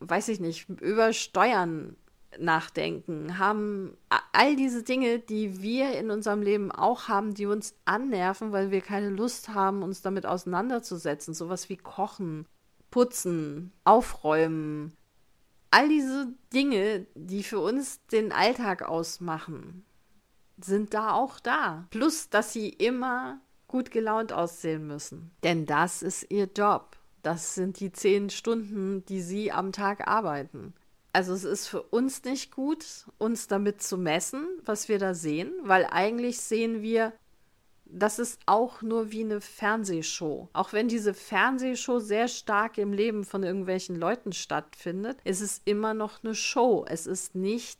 weiß 0.00 0.28
ich 0.28 0.40
nicht, 0.40 0.68
über 0.68 1.14
Steuern 1.14 1.96
nachdenken, 2.38 3.38
haben 3.38 3.96
all 4.32 4.56
diese 4.56 4.82
Dinge, 4.82 5.18
die 5.18 5.62
wir 5.62 5.98
in 5.98 6.10
unserem 6.10 6.42
Leben 6.42 6.72
auch 6.72 7.08
haben, 7.08 7.34
die 7.34 7.46
uns 7.46 7.74
annerven, 7.84 8.52
weil 8.52 8.70
wir 8.70 8.80
keine 8.80 9.10
Lust 9.10 9.48
haben, 9.48 9.82
uns 9.82 10.02
damit 10.02 10.26
auseinanderzusetzen. 10.26 11.34
Sowas 11.34 11.68
wie 11.68 11.76
Kochen, 11.76 12.46
Putzen, 12.90 13.72
Aufräumen. 13.84 14.94
All 15.70 15.88
diese 15.88 16.32
Dinge, 16.52 17.06
die 17.14 17.42
für 17.42 17.60
uns 17.60 18.04
den 18.06 18.32
Alltag 18.32 18.82
ausmachen, 18.82 19.84
sind 20.60 20.94
da 20.94 21.12
auch 21.12 21.40
da. 21.40 21.86
Plus, 21.90 22.30
dass 22.30 22.52
sie 22.52 22.68
immer 22.68 23.40
gut 23.66 23.90
gelaunt 23.90 24.32
aussehen 24.32 24.86
müssen. 24.86 25.32
Denn 25.42 25.66
das 25.66 26.02
ist 26.02 26.30
ihr 26.30 26.48
Job. 26.56 26.96
Das 27.22 27.54
sind 27.54 27.80
die 27.80 27.90
zehn 27.90 28.30
Stunden, 28.30 29.04
die 29.06 29.20
sie 29.20 29.50
am 29.50 29.72
Tag 29.72 30.06
arbeiten. 30.06 30.74
Also 31.14 31.32
es 31.32 31.44
ist 31.44 31.68
für 31.68 31.80
uns 31.80 32.24
nicht 32.24 32.50
gut, 32.50 33.06
uns 33.18 33.46
damit 33.46 33.80
zu 33.80 33.96
messen, 33.96 34.48
was 34.64 34.88
wir 34.88 34.98
da 34.98 35.14
sehen, 35.14 35.52
weil 35.62 35.86
eigentlich 35.88 36.40
sehen 36.40 36.82
wir, 36.82 37.12
das 37.84 38.18
ist 38.18 38.40
auch 38.46 38.82
nur 38.82 39.12
wie 39.12 39.22
eine 39.22 39.40
Fernsehshow. 39.40 40.48
Auch 40.52 40.72
wenn 40.72 40.88
diese 40.88 41.14
Fernsehshow 41.14 42.00
sehr 42.00 42.26
stark 42.26 42.78
im 42.78 42.92
Leben 42.92 43.22
von 43.22 43.44
irgendwelchen 43.44 43.94
Leuten 43.94 44.32
stattfindet, 44.32 45.18
ist 45.22 45.40
es 45.40 45.62
immer 45.64 45.94
noch 45.94 46.24
eine 46.24 46.34
Show. 46.34 46.84
Es 46.88 47.06
ist 47.06 47.36
nicht 47.36 47.78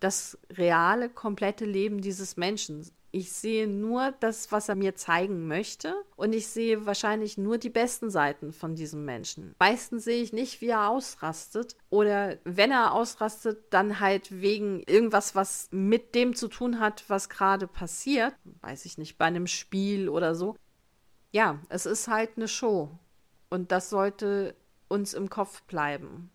das 0.00 0.38
reale, 0.50 1.10
komplette 1.10 1.66
Leben 1.66 2.00
dieses 2.00 2.38
Menschen. 2.38 2.90
Ich 3.14 3.30
sehe 3.30 3.68
nur 3.68 4.12
das, 4.20 4.52
was 4.52 4.70
er 4.70 4.74
mir 4.74 4.94
zeigen 4.94 5.46
möchte 5.46 5.94
und 6.16 6.32
ich 6.32 6.46
sehe 6.46 6.86
wahrscheinlich 6.86 7.36
nur 7.36 7.58
die 7.58 7.68
besten 7.68 8.08
Seiten 8.08 8.54
von 8.54 8.74
diesem 8.74 9.04
Menschen. 9.04 9.54
Meistens 9.58 10.04
sehe 10.04 10.22
ich 10.22 10.32
nicht, 10.32 10.62
wie 10.62 10.68
er 10.68 10.88
ausrastet 10.88 11.76
oder 11.90 12.38
wenn 12.44 12.70
er 12.70 12.94
ausrastet, 12.94 13.66
dann 13.68 14.00
halt 14.00 14.40
wegen 14.40 14.82
irgendwas, 14.86 15.34
was 15.34 15.68
mit 15.70 16.14
dem 16.14 16.34
zu 16.34 16.48
tun 16.48 16.80
hat, 16.80 17.04
was 17.08 17.28
gerade 17.28 17.66
passiert. 17.66 18.34
Weiß 18.62 18.86
ich 18.86 18.96
nicht, 18.96 19.18
bei 19.18 19.26
einem 19.26 19.46
Spiel 19.46 20.08
oder 20.08 20.34
so. 20.34 20.56
Ja, 21.32 21.58
es 21.68 21.84
ist 21.84 22.08
halt 22.08 22.30
eine 22.36 22.48
Show 22.48 22.88
und 23.50 23.72
das 23.72 23.90
sollte 23.90 24.56
uns 24.88 25.12
im 25.12 25.28
Kopf 25.28 25.62
bleiben. 25.64 26.30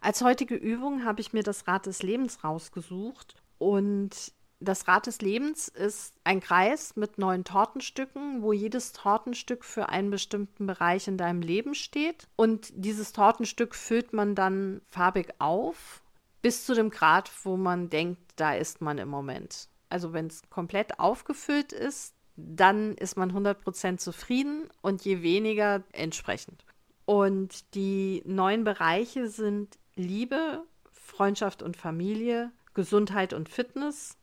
Als 0.00 0.22
heutige 0.22 0.54
Übung 0.54 1.04
habe 1.04 1.20
ich 1.20 1.32
mir 1.32 1.42
das 1.42 1.66
Rad 1.66 1.86
des 1.86 2.04
Lebens 2.04 2.44
rausgesucht 2.44 3.34
und 3.58 4.32
Das 4.60 4.88
Rad 4.88 5.06
des 5.06 5.20
Lebens 5.20 5.68
ist 5.68 6.14
ein 6.24 6.40
Kreis 6.40 6.96
mit 6.96 7.18
neun 7.18 7.44
Tortenstücken, 7.44 8.42
wo 8.42 8.52
jedes 8.52 8.92
Tortenstück 8.92 9.64
für 9.64 9.88
einen 9.88 10.10
bestimmten 10.10 10.66
Bereich 10.66 11.06
in 11.08 11.18
deinem 11.18 11.42
Leben 11.42 11.74
steht. 11.74 12.28
Und 12.36 12.72
dieses 12.74 13.12
Tortenstück 13.12 13.74
füllt 13.74 14.12
man 14.12 14.34
dann 14.34 14.80
farbig 14.88 15.34
auf, 15.38 16.02
bis 16.40 16.64
zu 16.64 16.74
dem 16.74 16.90
Grad, 16.90 17.30
wo 17.44 17.56
man 17.56 17.90
denkt, 17.90 18.20
da 18.36 18.54
ist 18.54 18.80
man 18.80 18.98
im 18.98 19.08
Moment. 19.08 19.68
Also 19.88 20.12
wenn 20.12 20.26
es 20.26 20.42
komplett 20.50 20.98
aufgefüllt 20.98 21.72
ist, 21.72 22.14
dann 22.36 22.94
ist 22.94 23.16
man 23.16 23.32
100% 23.32 23.98
zufrieden 23.98 24.68
und 24.82 25.04
je 25.04 25.22
weniger 25.22 25.82
entsprechend. 25.92 26.64
Und 27.04 27.74
die 27.74 28.22
neun 28.24 28.64
Bereiche 28.64 29.28
sind 29.28 29.78
Liebe, 29.94 30.64
Freundschaft 30.92 31.62
und 31.62 31.76
Familie, 31.76 32.50
Gesundheit 32.72 33.32
und 33.32 33.48
Fitness, 33.48 34.16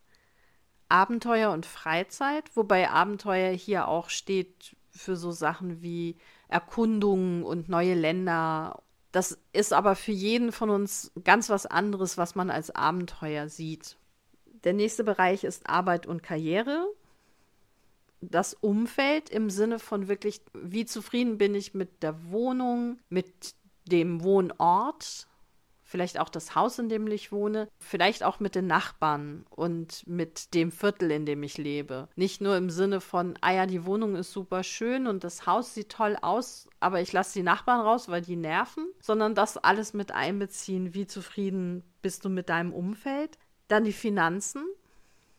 Abenteuer 0.92 1.52
und 1.52 1.66
Freizeit, 1.66 2.56
wobei 2.56 2.90
Abenteuer 2.90 3.52
hier 3.52 3.88
auch 3.88 4.10
steht 4.10 4.76
für 4.92 5.16
so 5.16 5.32
Sachen 5.32 5.82
wie 5.82 6.18
Erkundungen 6.48 7.44
und 7.44 7.70
neue 7.70 7.94
Länder. 7.94 8.84
Das 9.12 9.40
ist 9.54 9.74
aber 9.74 9.96
für 9.96 10.12
jeden 10.12 10.52
von 10.52 10.70
uns 10.70 11.12
ganz 11.24 11.50
was 11.50 11.66
anderes, 11.66 12.18
was 12.18 12.36
man 12.36 12.50
als 12.50 12.76
Abenteuer 12.76 13.48
sieht. 13.50 13.98
Der 14.64 14.74
nächste 14.74 15.04
Bereich 15.04 15.44
ist 15.44 15.68
Arbeit 15.68 16.06
und 16.06 16.24
Karriere. 16.24 16.86
Das 18.20 18.54
Umfeld 18.54 19.30
im 19.30 19.50
Sinne 19.50 19.80
von 19.80 20.08
wirklich, 20.08 20.42
wie 20.54 20.86
zufrieden 20.86 21.38
bin 21.38 21.56
ich 21.56 21.74
mit 21.74 22.04
der 22.04 22.32
Wohnung, 22.32 23.00
mit 23.10 23.56
dem 23.86 24.24
Wohnort, 24.24 25.28
vielleicht 25.92 26.20
auch 26.20 26.30
das 26.30 26.56
Haus, 26.56 26.80
in 26.80 26.88
dem 26.88 27.06
ich 27.08 27.34
wohne, 27.34 27.68
vielleicht 27.78 28.24
auch 28.24 28.40
mit 28.40 28.56
den 28.56 28.66
Nachbarn 28.66 29.46
und 29.50 30.08
mit 30.08 30.54
dem 30.54 30.72
Viertel, 30.72 31.12
in 31.12 31.26
dem 31.26 31.44
ich 31.44 31.58
lebe. 31.58 32.08
Nicht 32.16 32.40
nur 32.40 32.56
im 32.56 32.70
Sinne 32.70 33.02
von, 33.02 33.38
ah 33.42 33.52
ja, 33.52 33.66
die 33.66 33.86
Wohnung 33.86 34.16
ist 34.16 34.32
super 34.32 34.64
schön 34.64 35.06
und 35.06 35.26
das 35.26 35.46
Haus 35.46 35.74
sieht 35.74 35.90
toll 35.90 36.18
aus, 36.22 36.70
aber 36.80 37.02
ich 37.02 37.12
lasse 37.12 37.34
die 37.34 37.44
Nachbarn 37.44 37.82
raus, 37.82 38.08
weil 38.08 38.22
die 38.22 38.38
nerven, 38.38 38.88
sondern 39.02 39.36
das 39.36 39.58
alles 39.58 39.94
mit 39.94 40.14
einbeziehen, 40.14 40.94
wie 40.94 41.08
zufrieden 41.08 41.84
bist 42.02 42.24
du 42.24 42.30
mit 42.30 42.48
deinem 42.48 42.72
Umfeld. 42.72 43.38
Dann 43.68 43.84
die 43.84 43.94
Finanzen, 43.94 44.66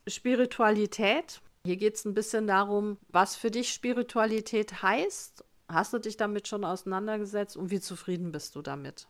Spiritualität. 0.07 1.41
Hier 1.65 1.77
geht 1.77 1.95
es 1.95 2.05
ein 2.05 2.15
bisschen 2.15 2.47
darum, 2.47 2.99
was 3.09 3.37
für 3.37 3.51
dich 3.51 3.73
Spiritualität 3.73 4.83
heißt. 4.83 5.45
Hast 5.69 5.95
du 5.95 5.99
dich 5.99 6.19
damit 6.19 6.47
schon 6.47 6.65
auseinandergesetzt 6.65 7.57
und 7.57 7.71
wie 7.71 7.81
zufrieden 7.81 8.33
bist 8.33 8.55
du 8.55 8.61
damit? 8.61 9.09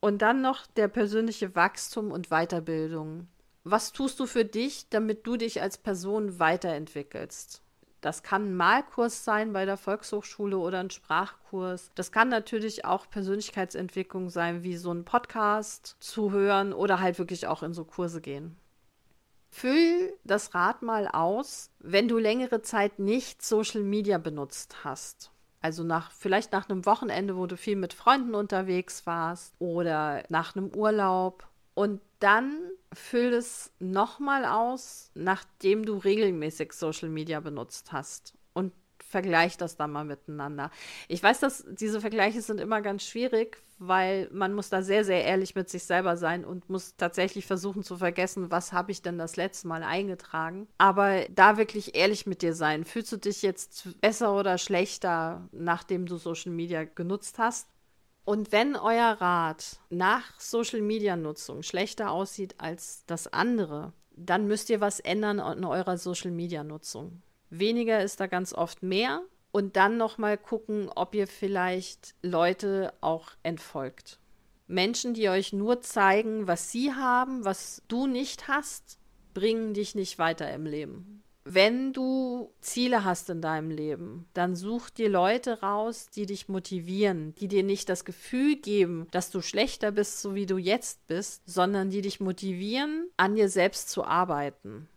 Und 0.00 0.22
dann 0.22 0.40
noch 0.40 0.66
der 0.66 0.88
persönliche 0.88 1.54
Wachstum 1.54 2.10
und 2.10 2.28
Weiterbildung. 2.30 3.28
Was 3.64 3.92
tust 3.92 4.18
du 4.18 4.26
für 4.26 4.46
dich, 4.46 4.88
damit 4.88 5.26
du 5.26 5.36
dich 5.36 5.60
als 5.60 5.76
Person 5.76 6.38
weiterentwickelst? 6.38 7.62
Das 8.00 8.22
kann 8.22 8.46
ein 8.46 8.56
Malkurs 8.56 9.24
sein 9.24 9.52
bei 9.52 9.66
der 9.66 9.76
Volkshochschule 9.76 10.56
oder 10.56 10.80
ein 10.80 10.88
Sprachkurs. 10.88 11.90
Das 11.94 12.12
kann 12.12 12.30
natürlich 12.30 12.86
auch 12.86 13.10
Persönlichkeitsentwicklung 13.10 14.30
sein, 14.30 14.62
wie 14.62 14.78
so 14.78 14.90
ein 14.90 15.04
Podcast 15.04 15.96
zu 16.00 16.32
hören 16.32 16.72
oder 16.72 17.00
halt 17.00 17.18
wirklich 17.18 17.46
auch 17.46 17.62
in 17.62 17.74
so 17.74 17.84
Kurse 17.84 18.22
gehen. 18.22 18.56
Füll 19.50 20.14
das 20.24 20.54
Rad 20.54 20.80
mal 20.80 21.08
aus, 21.08 21.70
wenn 21.80 22.08
du 22.08 22.16
längere 22.16 22.62
Zeit 22.62 22.98
nicht 22.98 23.42
Social 23.42 23.82
Media 23.82 24.16
benutzt 24.16 24.84
hast. 24.84 25.30
Also 25.60 25.84
nach, 25.84 26.10
vielleicht 26.10 26.52
nach 26.52 26.68
einem 26.68 26.86
Wochenende, 26.86 27.36
wo 27.36 27.46
du 27.46 27.56
viel 27.56 27.76
mit 27.76 27.92
Freunden 27.92 28.34
unterwegs 28.34 29.06
warst 29.06 29.54
oder 29.58 30.24
nach 30.30 30.56
einem 30.56 30.74
Urlaub. 30.74 31.46
Und 31.74 32.00
dann 32.18 32.58
füll 32.92 33.32
es 33.32 33.72
nochmal 33.78 34.44
aus, 34.44 35.10
nachdem 35.14 35.84
du 35.84 35.96
regelmäßig 35.96 36.72
Social 36.72 37.08
Media 37.08 37.40
benutzt 37.40 37.92
hast. 37.92 38.34
Vergleich 39.10 39.56
das 39.56 39.76
dann 39.76 39.90
mal 39.90 40.04
miteinander. 40.04 40.70
Ich 41.08 41.20
weiß, 41.20 41.40
dass 41.40 41.64
diese 41.68 42.00
Vergleiche 42.00 42.40
sind 42.42 42.60
immer 42.60 42.80
ganz 42.80 43.02
schwierig, 43.02 43.58
weil 43.78 44.28
man 44.30 44.54
muss 44.54 44.68
da 44.68 44.82
sehr, 44.82 45.04
sehr 45.04 45.24
ehrlich 45.24 45.56
mit 45.56 45.68
sich 45.68 45.82
selber 45.82 46.16
sein 46.16 46.44
und 46.44 46.70
muss 46.70 46.94
tatsächlich 46.96 47.44
versuchen 47.44 47.82
zu 47.82 47.96
vergessen, 47.96 48.52
was 48.52 48.72
habe 48.72 48.92
ich 48.92 49.02
denn 49.02 49.18
das 49.18 49.34
letzte 49.34 49.66
Mal 49.66 49.82
eingetragen. 49.82 50.68
Aber 50.78 51.24
da 51.28 51.56
wirklich 51.56 51.96
ehrlich 51.96 52.24
mit 52.24 52.40
dir 52.40 52.54
sein. 52.54 52.84
Fühlst 52.84 53.10
du 53.10 53.16
dich 53.16 53.42
jetzt 53.42 54.00
besser 54.00 54.32
oder 54.38 54.58
schlechter, 54.58 55.48
nachdem 55.50 56.06
du 56.06 56.16
Social 56.16 56.52
Media 56.52 56.84
genutzt 56.84 57.40
hast? 57.40 57.66
Und 58.24 58.52
wenn 58.52 58.76
euer 58.76 59.20
Rat 59.20 59.80
nach 59.88 60.38
Social 60.38 60.82
Media 60.82 61.16
Nutzung 61.16 61.64
schlechter 61.64 62.12
aussieht 62.12 62.54
als 62.58 63.04
das 63.06 63.32
andere, 63.32 63.92
dann 64.12 64.46
müsst 64.46 64.70
ihr 64.70 64.80
was 64.80 65.00
ändern 65.00 65.40
an 65.40 65.64
eurer 65.64 65.98
Social 65.98 66.30
Media 66.30 66.62
Nutzung. 66.62 67.22
Weniger 67.50 68.02
ist 68.02 68.20
da 68.20 68.26
ganz 68.26 68.52
oft 68.52 68.82
mehr 68.82 69.22
und 69.52 69.76
dann 69.76 69.96
noch 69.96 70.18
mal 70.18 70.38
gucken, 70.38 70.88
ob 70.94 71.14
ihr 71.14 71.26
vielleicht 71.26 72.14
Leute 72.22 72.92
auch 73.00 73.32
entfolgt. 73.42 74.18
Menschen, 74.68 75.14
die 75.14 75.28
euch 75.28 75.52
nur 75.52 75.80
zeigen, 75.82 76.46
was 76.46 76.70
sie 76.70 76.92
haben, 76.92 77.44
was 77.44 77.82
du 77.88 78.06
nicht 78.06 78.46
hast, 78.46 78.98
bringen 79.34 79.74
dich 79.74 79.96
nicht 79.96 80.18
weiter 80.18 80.52
im 80.52 80.64
Leben. 80.64 81.22
Wenn 81.44 81.92
du 81.92 82.52
Ziele 82.60 83.02
hast 83.02 83.30
in 83.30 83.40
deinem 83.40 83.70
Leben, 83.70 84.28
dann 84.34 84.54
such 84.54 84.90
dir 84.90 85.08
Leute 85.08 85.62
raus, 85.62 86.08
die 86.14 86.26
dich 86.26 86.48
motivieren, 86.48 87.34
die 87.36 87.48
dir 87.48 87.64
nicht 87.64 87.88
das 87.88 88.04
Gefühl 88.04 88.56
geben, 88.56 89.08
dass 89.10 89.30
du 89.30 89.40
schlechter 89.40 89.90
bist, 89.90 90.20
so 90.20 90.34
wie 90.34 90.46
du 90.46 90.58
jetzt 90.58 91.04
bist, 91.08 91.42
sondern 91.46 91.90
die 91.90 92.02
dich 92.02 92.20
motivieren, 92.20 93.08
an 93.16 93.34
dir 93.34 93.48
selbst 93.48 93.88
zu 93.88 94.04
arbeiten. 94.04 94.88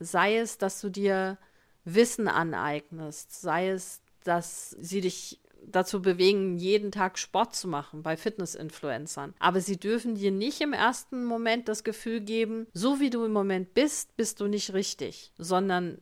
Sei 0.00 0.38
es, 0.38 0.58
dass 0.58 0.80
du 0.80 0.88
dir 0.88 1.38
Wissen 1.84 2.28
aneignest, 2.28 3.40
sei 3.40 3.70
es, 3.70 4.00
dass 4.24 4.70
sie 4.70 5.00
dich 5.00 5.40
dazu 5.66 6.02
bewegen, 6.02 6.58
jeden 6.58 6.92
Tag 6.92 7.18
Sport 7.18 7.54
zu 7.54 7.68
machen 7.68 8.02
bei 8.02 8.16
Fitness-Influencern. 8.16 9.34
Aber 9.38 9.60
sie 9.60 9.78
dürfen 9.78 10.14
dir 10.14 10.30
nicht 10.30 10.60
im 10.60 10.72
ersten 10.72 11.24
Moment 11.24 11.68
das 11.68 11.84
Gefühl 11.84 12.20
geben, 12.20 12.66
so 12.72 13.00
wie 13.00 13.10
du 13.10 13.24
im 13.24 13.32
Moment 13.32 13.74
bist, 13.74 14.16
bist 14.16 14.40
du 14.40 14.46
nicht 14.46 14.74
richtig, 14.74 15.32
sondern 15.38 15.98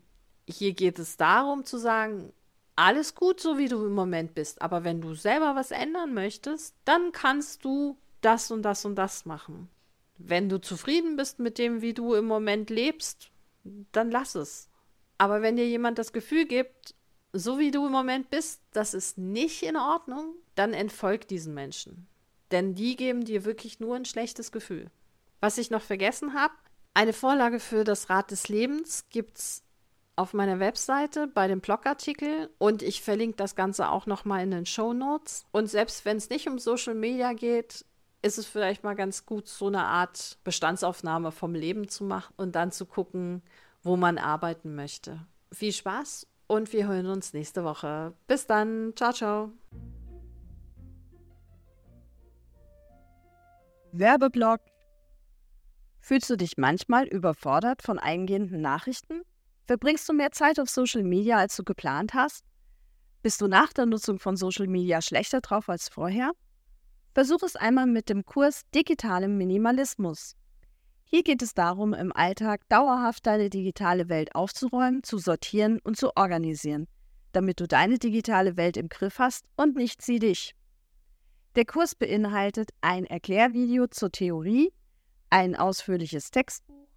hier 0.49 0.73
geht 0.73 0.99
es 0.99 1.17
darum 1.17 1.65
zu 1.65 1.79
sagen, 1.79 2.33
alles 2.75 3.15
gut, 3.15 3.41
so 3.41 3.59
wie 3.59 3.69
du 3.69 3.85
im 3.85 3.93
Moment 3.93 4.35
bist, 4.35 4.63
aber 4.63 4.83
wenn 4.83 5.01
du 5.01 5.15
selber 5.15 5.55
was 5.55 5.71
ändern 5.71 6.15
möchtest, 6.15 6.75
dann 6.85 7.13
kannst 7.13 7.65
du 7.65 7.99
das 8.21 8.51
und 8.51 8.63
das 8.63 8.85
und 8.85 8.97
das 8.97 9.25
machen. 9.27 9.69
Wenn 10.17 10.49
du 10.49 10.61
zufrieden 10.61 11.17
bist 11.17 11.39
mit 11.39 11.59
dem, 11.59 11.83
wie 11.83 11.95
du 11.95 12.15
im 12.15 12.25
Moment 12.25 12.71
lebst, 12.71 13.31
dann 13.93 14.11
lass 14.11 14.35
es. 14.35 14.69
Aber 15.23 15.41
wenn 15.41 15.55
dir 15.55 15.69
jemand 15.69 16.01
das 16.01 16.13
Gefühl 16.13 16.47
gibt, 16.47 16.97
so 17.33 17.61
wie 17.61 17.71
du 17.71 17.87
im 17.87 17.93
Moment 17.93 18.29
bist, 18.29 18.61
das 18.73 18.93
ist 18.93 19.19
nicht 19.19 19.63
in 19.63 19.77
Ordnung, 19.77 20.35
dann 20.57 20.75
entfolg 20.75 21.29
diesen 21.29 21.55
Menschen. 21.55 22.09
Denn 22.51 22.75
die 22.75 22.97
geben 22.97 23.25
dir 23.25 23.45
wirklich 23.45 23.79
nur 23.79 23.95
ein 23.95 24.05
schlechtes 24.05 24.51
Gefühl. 24.51 24.91
Was 25.39 25.59
ich 25.59 25.71
noch 25.71 25.81
vergessen 25.81 26.35
habe, 26.35 26.55
eine 26.93 27.13
Vorlage 27.13 27.61
für 27.61 27.85
das 27.85 28.11
Rad 28.11 28.33
des 28.33 28.49
Lebens 28.49 29.05
gibt 29.11 29.39
es 29.39 29.63
auf 30.17 30.35
meiner 30.35 30.59
Webseite 30.59 31.29
bei 31.29 31.47
dem 31.47 31.61
Blogartikel 31.61 32.51
und 32.59 32.83
ich 32.83 33.01
verlinke 33.01 33.37
das 33.37 33.55
Ganze 33.55 33.91
auch 33.91 34.07
nochmal 34.07 34.43
in 34.43 34.51
den 34.51 34.67
Show 34.67 34.93
Notes. 34.93 35.45
Und 35.53 35.69
selbst 35.69 36.05
wenn 36.05 36.17
es 36.17 36.31
nicht 36.31 36.49
um 36.49 36.59
Social 36.59 36.95
Media 36.95 37.33
geht, 37.33 37.85
ist 38.23 38.39
es 38.39 38.47
vielleicht 38.47 38.83
mal 38.83 38.95
ganz 38.97 39.25
gut, 39.25 39.47
so 39.47 39.69
eine 39.69 39.85
Art 39.85 40.39
Bestandsaufnahme 40.43 41.31
vom 41.31 41.55
Leben 41.55 41.87
zu 41.87 42.03
machen 42.03 42.35
und 42.37 42.57
dann 42.57 42.73
zu 42.73 42.87
gucken, 42.87 43.43
wo 43.83 43.97
man 43.97 44.19
arbeiten 44.19 44.75
möchte. 44.75 45.27
Viel 45.53 45.73
Spaß 45.73 46.27
und 46.47 46.73
wir 46.73 46.87
hören 46.87 47.07
uns 47.07 47.33
nächste 47.33 47.65
Woche. 47.65 48.15
Bis 48.27 48.47
dann. 48.47 48.93
Ciao, 48.97 49.13
ciao. 49.13 49.53
Werbeblock. 53.93 54.61
Fühlst 56.01 56.31
du 56.31 56.37
dich 56.37 56.57
manchmal 56.57 57.07
überfordert 57.07 57.83
von 57.83 57.99
eingehenden 57.99 58.61
Nachrichten? 58.61 59.23
Verbringst 59.67 60.09
du 60.09 60.13
mehr 60.13 60.33
Zeit 60.33 60.59
auf 60.59 60.69
Social 60.69 61.03
Media, 61.03 61.37
als 61.37 61.57
du 61.57 61.63
geplant 61.63 62.15
hast? 62.15 62.45
Bist 63.23 63.41
du 63.41 63.47
nach 63.47 63.73
der 63.73 63.87
Nutzung 63.87 64.19
von 64.19 64.37
Social 64.37 64.67
Media 64.67 65.01
schlechter 65.01 65.41
drauf 65.41 65.69
als 65.69 65.89
vorher? 65.89 66.33
Versuch 67.15 67.43
es 67.43 67.55
einmal 67.55 67.87
mit 67.87 68.09
dem 68.09 68.25
Kurs 68.25 68.63
Digitalem 68.75 69.39
Minimalismus. 69.39 70.35
Hier 71.15 71.25
geht 71.25 71.43
es 71.43 71.53
darum, 71.53 71.93
im 71.93 72.11
Alltag 72.11 72.67
dauerhaft 72.71 73.27
deine 73.27 73.51
digitale 73.51 74.09
Welt 74.09 74.35
aufzuräumen, 74.35 75.03
zu 75.03 75.19
sortieren 75.19 75.79
und 75.85 75.99
zu 75.99 76.17
organisieren, 76.17 76.89
damit 77.33 77.61
du 77.61 77.69
deine 77.69 77.99
digitale 77.99 78.57
Welt 78.57 78.79
im 78.79 78.89
Griff 78.89 79.19
hast 79.19 79.45
und 79.57 79.77
nicht 79.77 80.01
sie 80.01 80.21
dich. 80.21 80.55
Der 81.55 81.67
Kurs 81.67 81.95
beinhaltet 81.95 82.71
ein 82.81 83.05
Erklärvideo 83.05 83.89
zur 83.89 84.11
Theorie, 84.11 84.73
ein 85.29 85.55
ausführliches 85.55 86.31
Textbuch, 86.31 86.89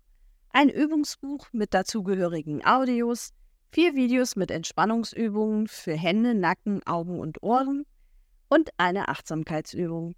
ein 0.51 0.69
Übungsbuch 0.69 1.47
mit 1.51 1.73
dazugehörigen 1.73 2.65
Audios, 2.65 3.31
vier 3.73 3.95
Videos 3.95 4.37
mit 4.37 4.49
Entspannungsübungen 4.49 5.67
für 5.67 5.93
Hände, 5.93 6.35
Nacken, 6.35 6.81
Augen 6.87 7.19
und 7.19 7.43
Ohren 7.43 7.85
und 8.47 8.69
eine 8.77 9.09
Achtsamkeitsübung. 9.09 10.15